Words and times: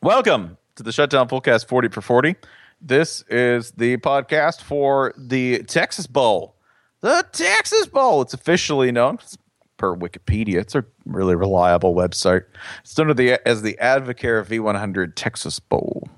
Welcome 0.00 0.58
to 0.76 0.84
the 0.84 0.92
Shutdown 0.92 1.28
Fullcast 1.28 1.66
40 1.66 1.88
for 1.88 2.00
40. 2.00 2.36
This 2.80 3.24
is 3.28 3.72
the 3.72 3.96
podcast 3.96 4.62
for 4.62 5.12
the 5.18 5.64
Texas 5.64 6.06
Bowl. 6.06 6.54
The 7.00 7.26
Texas 7.32 7.88
Bowl. 7.88 8.22
It's 8.22 8.32
officially 8.32 8.92
known 8.92 9.18
per 9.76 9.96
Wikipedia. 9.96 10.58
It's 10.58 10.76
a 10.76 10.84
really 11.04 11.34
reliable 11.34 11.96
website. 11.96 12.44
It's 12.82 12.96
known 12.96 13.10
as 13.10 13.16
the, 13.62 13.76
Advocare 13.82 14.46
V100 14.46 15.14
Texas 15.16 15.58
Bowl, 15.58 16.08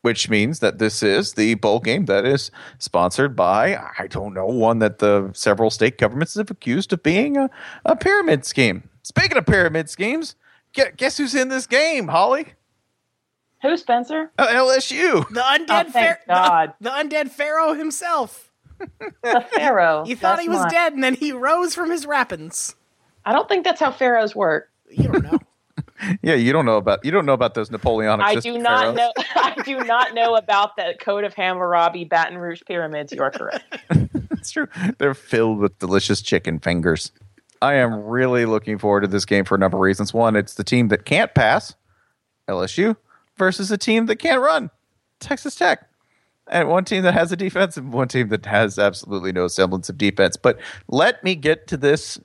which 0.00 0.28
means 0.28 0.58
that 0.58 0.80
this 0.80 1.00
is 1.00 1.34
the 1.34 1.54
bowl 1.54 1.78
game 1.78 2.06
that 2.06 2.26
is 2.26 2.50
sponsored 2.78 3.36
by, 3.36 3.76
I 4.00 4.08
don't 4.08 4.34
know, 4.34 4.46
one 4.46 4.80
that 4.80 4.98
the 4.98 5.30
several 5.32 5.70
state 5.70 5.96
governments 5.96 6.34
have 6.34 6.50
accused 6.50 6.92
of 6.92 7.04
being 7.04 7.36
a, 7.36 7.48
a 7.84 7.94
pyramid 7.94 8.44
scheme. 8.44 8.90
Speaking 9.04 9.38
of 9.38 9.46
pyramid 9.46 9.88
schemes, 9.88 10.34
guess 10.96 11.16
who's 11.18 11.34
in 11.34 11.48
this 11.48 11.66
game, 11.66 12.08
Holly? 12.08 12.46
Who, 13.62 13.76
Spencer? 13.76 14.30
Uh, 14.38 14.48
LSU. 14.48 15.28
The 15.28 15.40
undead 15.40 15.66
Oh, 15.86 15.90
thank 15.90 15.92
pharaoh. 15.92 16.16
God. 16.28 16.74
The, 16.80 16.90
the 16.90 16.96
undead 16.96 17.30
pharaoh 17.30 17.74
himself. 17.74 18.48
The 19.22 19.46
Pharaoh. 19.54 20.04
You 20.04 20.16
thought 20.16 20.40
he 20.40 20.48
was 20.48 20.58
mine. 20.58 20.70
dead, 20.70 20.92
and 20.94 21.04
then 21.04 21.14
he 21.14 21.30
rose 21.30 21.72
from 21.72 21.88
his 21.92 22.04
wrappings. 22.04 22.74
I 23.24 23.32
don't 23.32 23.48
think 23.48 23.62
that's 23.64 23.78
how 23.78 23.92
pharaohs 23.92 24.34
work. 24.34 24.70
You 24.90 25.04
don't 25.04 25.22
know. 25.24 25.38
Yeah, 26.20 26.34
you 26.34 26.52
don't 26.52 26.66
know 26.66 26.78
about 26.78 27.04
you 27.04 27.12
don't 27.12 27.24
know 27.24 27.32
about 27.32 27.54
those 27.54 27.70
Napoleonic. 27.70 28.26
I 28.26 28.34
do 28.34 28.58
not 28.58 28.96
pharaohs. 28.96 28.96
know. 28.96 29.12
I 29.36 29.54
do 29.64 29.78
not 29.84 30.14
know 30.14 30.34
about 30.34 30.74
the 30.74 30.96
Code 31.00 31.22
of 31.22 31.32
Hammurabi, 31.34 32.04
Baton 32.06 32.38
Rouge 32.38 32.60
pyramids. 32.66 33.12
You 33.12 33.22
are 33.22 33.30
correct. 33.30 33.62
It's 34.32 34.50
true. 34.50 34.66
They're 34.98 35.14
filled 35.14 35.58
with 35.58 35.78
delicious 35.78 36.20
chicken 36.20 36.58
fingers. 36.58 37.12
I 37.62 37.74
am 37.74 38.02
really 38.02 38.44
looking 38.44 38.76
forward 38.76 39.02
to 39.02 39.06
this 39.06 39.24
game 39.24 39.44
for 39.44 39.54
a 39.54 39.58
number 39.58 39.76
of 39.76 39.82
reasons. 39.82 40.12
One, 40.12 40.34
it's 40.34 40.54
the 40.54 40.64
team 40.64 40.88
that 40.88 41.04
can't 41.04 41.32
pass, 41.32 41.76
LSU, 42.48 42.96
versus 43.36 43.70
a 43.70 43.78
team 43.78 44.06
that 44.06 44.16
can't 44.16 44.40
run, 44.40 44.68
Texas 45.20 45.54
Tech. 45.54 45.88
And 46.48 46.68
one 46.68 46.84
team 46.84 47.04
that 47.04 47.14
has 47.14 47.30
a 47.30 47.36
defense 47.36 47.76
and 47.76 47.92
one 47.92 48.08
team 48.08 48.30
that 48.30 48.44
has 48.46 48.80
absolutely 48.80 49.30
no 49.30 49.46
semblance 49.46 49.88
of 49.88 49.96
defense. 49.96 50.36
But 50.36 50.58
let 50.88 51.22
me 51.22 51.36
get 51.36 51.68
to 51.68 51.76
this 51.76 52.18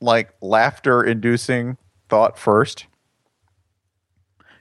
like 0.00 0.34
laughter 0.40 1.04
inducing 1.04 1.76
thought 2.08 2.36
first. 2.36 2.86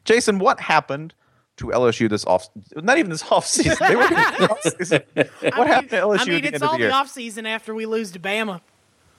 Jason, 0.06 0.38
what 0.38 0.60
happened 0.60 1.16
to 1.58 1.66
LSU 1.66 2.08
this 2.08 2.24
off 2.26 2.50
not 2.76 3.00
even 3.00 3.10
this 3.10 3.24
off 3.32 3.48
season. 3.48 3.76
They 3.80 3.96
were 3.96 4.04
off 4.04 4.62
season. 4.62 5.02
What 5.16 5.68
happened 5.68 5.90
to 5.90 5.96
LSU 5.98 6.20
I 6.20 6.26
mean, 6.26 6.42
the 6.44 6.48
it's 6.54 6.62
all 6.62 6.78
the 6.78 6.86
the 6.86 6.92
off 6.92 7.10
season 7.10 7.48
after 7.48 7.74
we 7.74 7.88
lose 7.88 8.12
to 8.12 8.20
Bama. 8.20 8.62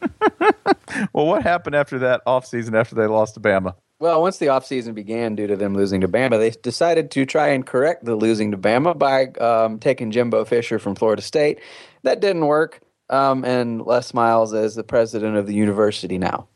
Well, 1.13 1.27
what 1.27 1.43
happened 1.43 1.77
after 1.77 1.99
that 2.01 2.25
offseason 2.27 2.75
after 2.75 2.95
they 2.95 3.07
lost 3.07 3.35
to 3.35 3.41
Bama? 3.41 3.75
Well, 4.01 4.23
once 4.23 4.39
the 4.39 4.47
offseason 4.47 4.95
began 4.95 5.35
due 5.35 5.47
to 5.47 5.57
them 5.57 5.75
losing 5.75 6.01
to 6.01 6.09
Bama, 6.09 6.39
they 6.39 6.51
decided 6.51 7.11
to 7.13 7.27
try 7.27 7.49
and 7.49 7.67
correct 7.67 8.05
the 8.05 8.15
losing 8.15 8.53
to 8.53 8.59
Bama 8.59 8.97
by 8.97 9.27
um, 9.45 9.79
taking 9.79 10.11
Jimbo 10.11 10.45
Fisher 10.45 10.79
from 10.79 10.95
Florida 10.95 11.23
State. 11.23 11.61
That 12.05 12.21
didn't 12.21 12.47
work, 12.47 12.81
um, 13.11 13.45
and 13.45 13.83
Les 13.83 14.15
Miles 14.15 14.53
is 14.53 14.77
the 14.77 14.85
president 14.85 15.37
of 15.37 15.47
the 15.47 15.55
university 15.55 16.17
now. 16.17 16.47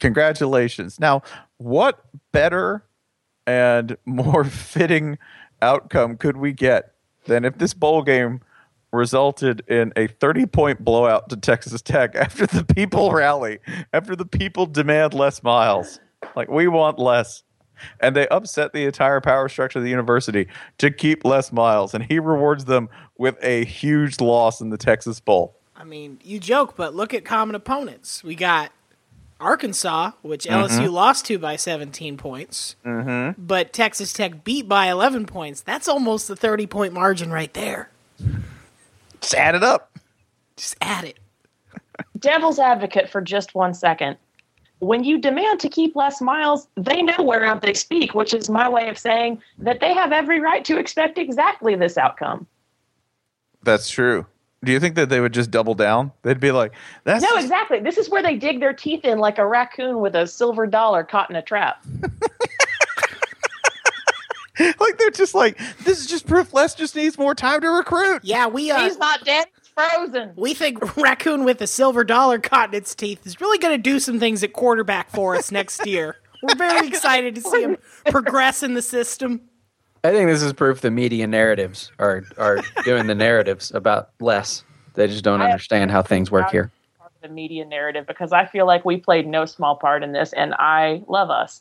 Congratulations. 0.00 0.98
Now, 0.98 1.22
what 1.58 2.04
better 2.32 2.84
and 3.46 3.96
more 4.04 4.44
fitting 4.44 5.18
outcome 5.62 6.16
could 6.16 6.36
we 6.36 6.52
get 6.52 6.94
than 7.26 7.44
if 7.44 7.58
this 7.58 7.74
bowl 7.74 8.02
game 8.02 8.40
resulted 8.92 9.62
in 9.68 9.92
a 9.96 10.06
30 10.06 10.46
point 10.46 10.84
blowout 10.84 11.28
to 11.30 11.36
Texas 11.36 11.82
Tech 11.82 12.14
after 12.14 12.46
the 12.46 12.64
people 12.64 13.12
rally, 13.12 13.58
after 13.92 14.16
the 14.16 14.26
people 14.26 14.66
demand 14.66 15.14
Les 15.14 15.42
Miles? 15.42 16.00
Like, 16.36 16.50
we 16.50 16.68
want 16.68 16.98
less. 16.98 17.42
And 17.98 18.14
they 18.14 18.28
upset 18.28 18.74
the 18.74 18.84
entire 18.84 19.22
power 19.22 19.48
structure 19.48 19.78
of 19.78 19.84
the 19.84 19.90
university 19.90 20.48
to 20.78 20.90
keep 20.90 21.24
Les 21.24 21.50
Miles. 21.50 21.94
And 21.94 22.04
he 22.04 22.18
rewards 22.18 22.66
them 22.66 22.90
with 23.16 23.38
a 23.42 23.64
huge 23.64 24.20
loss 24.20 24.60
in 24.60 24.68
the 24.68 24.76
Texas 24.76 25.18
Bowl. 25.18 25.56
I 25.74 25.84
mean, 25.84 26.18
you 26.22 26.38
joke, 26.38 26.76
but 26.76 26.94
look 26.94 27.14
at 27.14 27.24
common 27.24 27.54
opponents. 27.54 28.22
We 28.22 28.34
got 28.34 28.70
Arkansas, 29.40 30.12
which 30.22 30.44
Mm-hmm. 30.44 30.80
LSU 30.80 30.92
lost 30.92 31.24
to 31.26 31.38
by 31.38 31.56
17 31.56 32.16
points, 32.16 32.76
mm-hmm. 32.84 33.40
but 33.40 33.72
Texas 33.72 34.12
Tech 34.12 34.44
beat 34.44 34.68
by 34.68 34.90
11 34.90 35.26
points. 35.26 35.62
That's 35.62 35.88
almost 35.88 36.28
the 36.28 36.36
30 36.36 36.66
point 36.66 36.92
margin 36.92 37.30
right 37.30 37.52
there. 37.54 37.90
Just 39.30 39.40
add 39.40 39.54
it 39.54 39.62
up. 39.62 39.96
Just 40.56 40.76
add 40.80 41.04
it. 41.04 41.20
Devil's 42.18 42.58
advocate 42.58 43.08
for 43.08 43.20
just 43.20 43.54
one 43.54 43.72
second. 43.74 44.16
When 44.80 45.04
you 45.04 45.20
demand 45.20 45.60
to 45.60 45.68
keep 45.68 45.94
Les 45.94 46.20
Miles, 46.20 46.66
they 46.76 47.00
know 47.00 47.14
whereof 47.22 47.60
they 47.60 47.74
speak, 47.74 48.12
which 48.12 48.34
is 48.34 48.50
my 48.50 48.68
way 48.68 48.88
of 48.88 48.98
saying 48.98 49.40
that 49.58 49.78
they 49.78 49.94
have 49.94 50.10
every 50.10 50.40
right 50.40 50.64
to 50.64 50.78
expect 50.78 51.16
exactly 51.16 51.76
this 51.76 51.96
outcome. 51.96 52.44
That's 53.62 53.88
true. 53.88 54.26
Do 54.64 54.72
you 54.72 54.80
think 54.80 54.96
that 54.96 55.10
they 55.10 55.20
would 55.20 55.32
just 55.32 55.52
double 55.52 55.74
down? 55.74 56.10
They'd 56.22 56.40
be 56.40 56.50
like, 56.50 56.72
"That's 57.04 57.22
No, 57.22 57.28
just- 57.30 57.44
exactly. 57.44 57.78
This 57.78 57.98
is 57.98 58.10
where 58.10 58.22
they 58.22 58.34
dig 58.36 58.58
their 58.58 58.72
teeth 58.72 59.04
in 59.04 59.18
like 59.18 59.38
a 59.38 59.46
raccoon 59.46 60.00
with 60.00 60.16
a 60.16 60.26
silver 60.26 60.66
dollar 60.66 61.04
caught 61.04 61.30
in 61.30 61.36
a 61.36 61.42
trap. 61.42 61.84
like 65.10 65.16
they're 65.16 65.24
just 65.24 65.34
like 65.34 65.58
this 65.84 66.00
is 66.00 66.06
just 66.06 66.26
proof. 66.26 66.52
Les 66.52 66.74
just 66.74 66.94
needs 66.96 67.18
more 67.18 67.34
time 67.34 67.60
to 67.60 67.68
recruit." 67.70 68.20
Yeah, 68.24 68.46
we 68.46 68.70
uh, 68.70 68.80
He's 68.82 68.98
not 68.98 69.24
dead. 69.24 69.46
He's 69.58 69.68
frozen. 69.68 70.32
we 70.36 70.54
think 70.54 70.96
raccoon 70.96 71.44
with 71.44 71.60
a 71.60 71.66
silver 71.66 72.04
dollar 72.04 72.38
caught 72.38 72.70
in 72.70 72.74
its 72.74 72.94
teeth 72.94 73.26
is 73.26 73.40
really 73.40 73.58
going 73.58 73.74
to 73.76 73.82
do 73.82 73.98
some 74.00 74.18
things 74.20 74.42
at 74.42 74.52
quarterback 74.52 75.10
for 75.10 75.36
us 75.36 75.50
next 75.50 75.86
year. 75.86 76.16
We're 76.42 76.54
very 76.56 76.86
excited 76.88 77.34
to 77.34 77.40
see 77.42 77.62
him 77.62 77.76
progress 78.06 78.62
in 78.62 78.74
the 78.74 78.82
system. 78.82 79.42
I 80.02 80.10
think 80.12 80.30
this 80.30 80.42
is 80.42 80.54
proof 80.54 80.80
the 80.80 80.90
media 80.90 81.26
narratives 81.26 81.92
are, 81.98 82.24
are 82.38 82.60
doing 82.84 83.06
the 83.06 83.14
narratives 83.14 83.70
about 83.74 84.10
less. 84.18 84.64
They 84.94 85.06
just 85.06 85.22
don't 85.24 85.42
I- 85.42 85.46
understand 85.46 85.90
how 85.90 86.02
things 86.02 86.30
work 86.30 86.50
here. 86.50 86.70
The 87.22 87.28
media 87.28 87.66
narrative 87.66 88.06
because 88.06 88.32
I 88.32 88.46
feel 88.46 88.64
like 88.66 88.86
we 88.86 88.96
played 88.96 89.26
no 89.26 89.44
small 89.44 89.76
part 89.76 90.02
in 90.02 90.12
this, 90.12 90.32
and 90.32 90.54
I 90.54 91.02
love 91.06 91.28
us. 91.28 91.60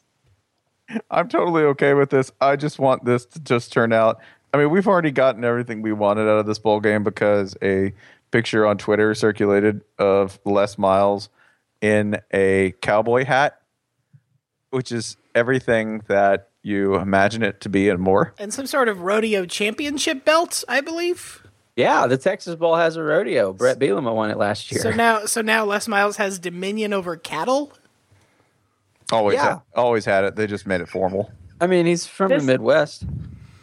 I'm 1.09 1.27
totally 1.27 1.63
okay 1.63 1.93
with 1.93 2.09
this. 2.09 2.31
I 2.41 2.55
just 2.55 2.79
want 2.79 3.05
this 3.05 3.25
to 3.25 3.39
just 3.39 3.71
turn 3.71 3.93
out. 3.93 4.19
I 4.53 4.57
mean, 4.57 4.69
we've 4.69 4.87
already 4.87 5.11
gotten 5.11 5.43
everything 5.43 5.81
we 5.81 5.93
wanted 5.93 6.23
out 6.23 6.39
of 6.39 6.45
this 6.45 6.59
bowl 6.59 6.79
game 6.79 7.03
because 7.03 7.55
a 7.61 7.93
picture 8.31 8.65
on 8.65 8.77
Twitter 8.77 9.13
circulated 9.13 9.81
of 9.97 10.39
Les 10.45 10.77
Miles 10.77 11.29
in 11.81 12.19
a 12.31 12.73
cowboy 12.81 13.25
hat, 13.25 13.61
which 14.71 14.91
is 14.91 15.17
everything 15.35 16.01
that 16.07 16.49
you 16.61 16.95
imagine 16.95 17.43
it 17.43 17.61
to 17.61 17.69
be 17.69 17.89
and 17.89 17.99
more. 17.99 18.33
And 18.37 18.53
some 18.53 18.65
sort 18.65 18.87
of 18.87 19.01
rodeo 19.01 19.45
championship 19.45 20.25
belt, 20.25 20.63
I 20.67 20.81
believe. 20.81 21.43
Yeah, 21.75 22.07
the 22.07 22.17
Texas 22.17 22.55
Bowl 22.55 22.75
has 22.75 22.97
a 22.97 23.03
rodeo. 23.03 23.53
Bret 23.53 23.79
Bielema 23.79 24.13
won 24.13 24.29
it 24.29 24.37
last 24.37 24.71
year. 24.71 24.81
So 24.81 24.91
now, 24.91 25.25
so 25.25 25.41
now 25.41 25.63
Les 25.63 25.87
Miles 25.87 26.17
has 26.17 26.37
dominion 26.37 26.91
over 26.91 27.15
cattle. 27.15 27.71
Always, 29.11 29.35
Yeah. 29.35 29.49
had, 29.49 29.61
always 29.75 30.05
had 30.05 30.23
it. 30.23 30.35
They 30.35 30.47
just 30.47 30.67
made 30.67 30.81
it 30.81 30.87
formal. 30.89 31.31
I 31.61 31.67
mean, 31.67 31.85
he's 31.85 32.05
from 32.05 32.29
This- 32.29 32.43
the 32.43 32.47
Midwest. 32.51 33.03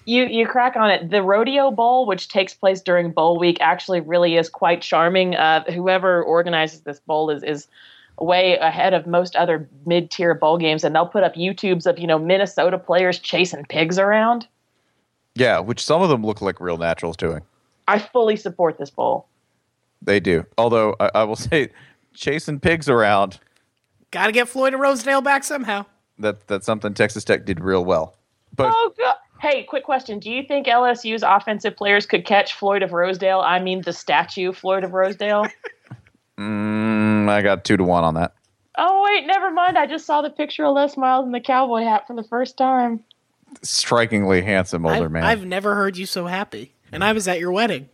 You 0.09 0.25
you 0.27 0.47
crack 0.47 0.77
on 0.77 0.89
it. 0.91 1.11
The 1.11 1.21
rodeo 1.23 1.73
bowl, 1.73 2.07
which 2.07 2.29
takes 2.29 2.55
place 2.55 2.81
during 2.81 3.11
bowl 3.11 3.39
week, 3.41 3.59
actually 3.61 4.01
really 4.01 4.37
is 4.37 4.49
quite 4.49 4.81
charming. 4.81 5.35
Uh, 5.35 5.65
whoever 5.73 6.23
organizes 6.23 6.83
this 6.83 7.01
bowl 7.01 7.29
is 7.29 7.43
is 7.43 7.67
way 8.21 8.57
ahead 8.59 8.95
of 8.95 9.07
most 9.07 9.35
other 9.35 9.69
mid 9.85 10.11
tier 10.13 10.33
bowl 10.33 10.59
games, 10.59 10.85
and 10.85 10.95
they'll 10.95 11.09
put 11.09 11.25
up 11.25 11.35
YouTubes 11.35 11.87
of 11.87 11.99
you 11.99 12.07
know 12.07 12.21
Minnesota 12.21 12.79
players 12.79 13.19
chasing 13.19 13.65
pigs 13.65 13.99
around. 13.99 14.47
Yeah, 15.35 15.59
which 15.59 15.85
some 15.85 16.03
of 16.03 16.09
them 16.09 16.25
look 16.25 16.41
like 16.41 16.61
real 16.61 16.79
naturals 16.79 17.17
doing. 17.17 17.43
I 17.89 17.99
fully 17.99 18.37
support 18.37 18.79
this 18.79 18.91
bowl. 18.91 19.27
They 20.03 20.21
do. 20.21 20.47
Although 20.57 20.95
I, 21.01 21.11
I 21.17 21.25
will 21.25 21.35
say, 21.51 21.71
chasing 22.15 22.61
pigs 22.61 22.89
around 22.89 23.41
Got 24.17 24.29
to 24.29 24.33
get 24.33 24.49
Floyd 24.49 24.73
and 24.73 24.81
Rosedale 24.81 25.21
back 25.21 25.45
somehow. 25.45 25.85
that 26.21 26.47
that's 26.47 26.65
something 26.65 26.95
Texas 26.95 27.23
Tech 27.23 27.45
did 27.45 27.61
real 27.61 27.85
well. 27.85 28.17
But 28.55 28.73
Oh 28.75 28.95
god. 28.97 29.17
Hey, 29.43 29.65
quick 29.65 29.85
question. 29.85 30.21
Do 30.21 30.31
you 30.31 30.43
think 30.43 30.67
LSU's 30.67 31.23
offensive 31.23 31.77
players 31.77 32.07
could 32.07 32.25
catch 32.25 32.55
Floyd 32.55 32.83
of 32.83 32.95
Rosedale? 32.95 33.41
I 33.41 33.59
mean 33.59 33.83
the 33.83 33.93
statue 33.93 34.53
Floyd 34.55 34.85
of 34.85 34.95
Rosedale. 34.95 35.45
mm, 36.39 37.29
I 37.29 37.43
got 37.43 37.67
two 37.67 37.77
to 37.77 37.85
one 37.85 38.05
on 38.05 38.15
that. 38.15 38.33
oh 38.79 39.05
wait, 39.05 39.27
never 39.27 39.51
mind. 39.51 39.77
I 39.77 39.87
just 39.87 40.07
saw 40.07 40.23
the 40.23 40.31
picture 40.31 40.65
of 40.65 40.75
Les 40.75 40.97
Miles 40.97 41.27
in 41.27 41.33
the 41.33 41.41
cowboy 41.41 41.83
hat 41.83 42.07
for 42.07 42.17
the 42.17 42.25
first 42.25 42.57
time. 42.57 43.05
Strikingly 43.61 44.41
handsome 44.41 44.87
older 44.87 45.05
I've, 45.05 45.13
man. 45.13 45.25
I've 45.25 45.45
never 45.45 45.75
heard 45.75 45.99
you 45.99 46.07
so 46.07 46.25
happy, 46.25 46.73
and 46.91 47.05
I 47.05 47.13
was 47.13 47.29
at 47.29 47.39
your 47.39 47.53
wedding. 47.53 47.91